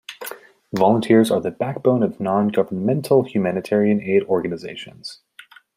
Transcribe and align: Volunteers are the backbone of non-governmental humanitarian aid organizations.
Volunteers 0.75 1.29
are 1.29 1.39
the 1.41 1.51
backbone 1.51 2.01
of 2.01 2.19
non-governmental 2.19 3.21
humanitarian 3.21 4.01
aid 4.01 4.23
organizations. 4.23 5.21